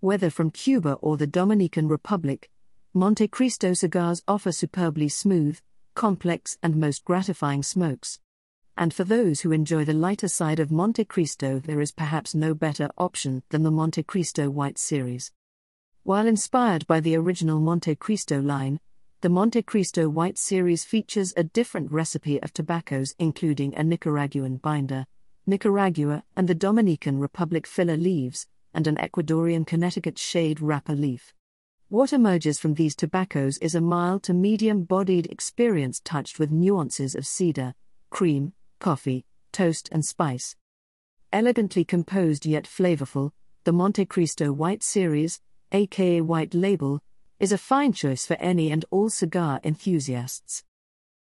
[0.00, 2.50] Whether from Cuba or the Dominican Republic,
[2.94, 5.60] Montecristo cigars offer superbly smooth,
[5.94, 8.18] complex, and most gratifying smokes.
[8.78, 12.88] And for those who enjoy the lighter side of Montecristo, there is perhaps no better
[12.96, 15.32] option than the Montecristo White series.
[16.02, 18.80] While inspired by the original Montecristo line,
[19.20, 25.04] the Montecristo White series features a different recipe of tobaccos, including a Nicaraguan binder,
[25.46, 31.34] Nicaragua and the Dominican Republic filler leaves, and an Ecuadorian Connecticut shade wrapper leaf.
[31.88, 37.14] What emerges from these tobaccos is a mild to medium bodied experience touched with nuances
[37.14, 37.74] of cedar,
[38.10, 40.54] cream, coffee, toast, and spice.
[41.32, 43.32] Elegantly composed yet flavorful,
[43.64, 45.40] the Montecristo White Series,
[45.72, 47.02] aka White Label,
[47.38, 50.62] is a fine choice for any and all cigar enthusiasts.